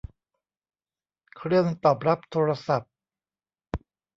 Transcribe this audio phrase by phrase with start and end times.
[1.35, 2.91] เครื่องตอบรับโทรศัพท์